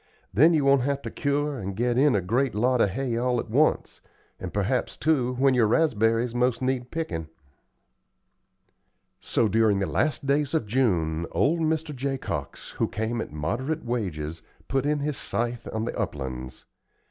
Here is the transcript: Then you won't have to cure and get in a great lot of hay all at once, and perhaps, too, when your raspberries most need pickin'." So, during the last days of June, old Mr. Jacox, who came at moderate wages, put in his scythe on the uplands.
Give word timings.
Then 0.33 0.55
you 0.55 0.65
won't 0.65 0.81
have 0.81 1.03
to 1.03 1.11
cure 1.11 1.59
and 1.59 1.75
get 1.75 1.95
in 1.95 2.15
a 2.15 2.21
great 2.21 2.55
lot 2.55 2.81
of 2.81 2.89
hay 2.89 3.17
all 3.17 3.39
at 3.39 3.51
once, 3.51 4.01
and 4.39 4.51
perhaps, 4.51 4.97
too, 4.97 5.35
when 5.35 5.53
your 5.53 5.67
raspberries 5.67 6.33
most 6.33 6.59
need 6.59 6.89
pickin'." 6.89 7.29
So, 9.19 9.47
during 9.47 9.77
the 9.77 9.85
last 9.85 10.25
days 10.25 10.55
of 10.55 10.65
June, 10.65 11.27
old 11.31 11.59
Mr. 11.59 11.95
Jacox, 11.95 12.71
who 12.79 12.87
came 12.87 13.21
at 13.21 13.31
moderate 13.31 13.85
wages, 13.85 14.41
put 14.67 14.87
in 14.87 15.01
his 15.01 15.17
scythe 15.17 15.67
on 15.71 15.85
the 15.85 15.95
uplands. 15.95 16.65